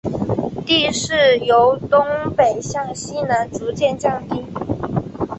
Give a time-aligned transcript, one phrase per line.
[0.65, 2.03] 地势由东
[2.35, 4.43] 北向西南逐渐降低。